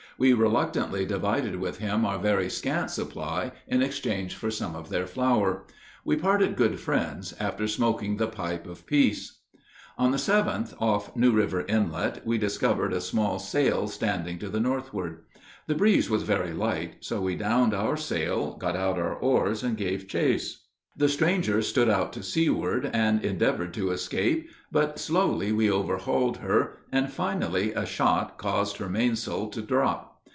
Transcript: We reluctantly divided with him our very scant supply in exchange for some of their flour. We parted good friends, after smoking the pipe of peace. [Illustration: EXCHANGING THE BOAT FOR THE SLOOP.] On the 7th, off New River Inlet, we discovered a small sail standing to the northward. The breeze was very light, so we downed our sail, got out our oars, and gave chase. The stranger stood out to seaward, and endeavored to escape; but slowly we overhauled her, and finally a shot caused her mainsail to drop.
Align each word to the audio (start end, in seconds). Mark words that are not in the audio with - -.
We 0.17 0.33
reluctantly 0.33 1.03
divided 1.07 1.55
with 1.55 1.79
him 1.79 2.05
our 2.05 2.19
very 2.19 2.47
scant 2.47 2.91
supply 2.91 3.53
in 3.67 3.81
exchange 3.81 4.35
for 4.35 4.51
some 4.51 4.75
of 4.75 4.89
their 4.89 5.07
flour. 5.07 5.63
We 6.05 6.15
parted 6.15 6.55
good 6.55 6.79
friends, 6.79 7.33
after 7.39 7.67
smoking 7.67 8.17
the 8.17 8.27
pipe 8.27 8.67
of 8.67 8.85
peace. 8.85 9.39
[Illustration: 9.99 10.13
EXCHANGING 10.13 10.45
THE 10.45 10.45
BOAT 10.45 10.45
FOR 10.45 10.53
THE 10.53 10.69
SLOOP.] 10.69 10.83
On 10.85 10.91
the 10.91 10.91
7th, 10.91 10.91
off 11.07 11.15
New 11.15 11.31
River 11.31 11.65
Inlet, 11.67 12.21
we 12.23 12.37
discovered 12.37 12.93
a 12.93 13.01
small 13.01 13.39
sail 13.39 13.87
standing 13.87 14.37
to 14.37 14.49
the 14.49 14.59
northward. 14.59 15.23
The 15.65 15.73
breeze 15.73 16.07
was 16.07 16.21
very 16.21 16.53
light, 16.53 16.97
so 16.99 17.19
we 17.21 17.35
downed 17.35 17.73
our 17.73 17.97
sail, 17.97 18.53
got 18.55 18.75
out 18.75 18.99
our 18.99 19.15
oars, 19.15 19.63
and 19.63 19.75
gave 19.75 20.07
chase. 20.07 20.67
The 20.95 21.09
stranger 21.09 21.63
stood 21.63 21.89
out 21.89 22.13
to 22.13 22.21
seaward, 22.21 22.91
and 22.93 23.25
endeavored 23.25 23.73
to 23.73 23.89
escape; 23.89 24.51
but 24.71 24.99
slowly 24.99 25.51
we 25.51 25.71
overhauled 25.71 26.37
her, 26.37 26.77
and 26.91 27.11
finally 27.11 27.71
a 27.73 27.87
shot 27.87 28.37
caused 28.37 28.77
her 28.77 28.89
mainsail 28.89 29.47
to 29.47 29.63
drop. 29.63 30.09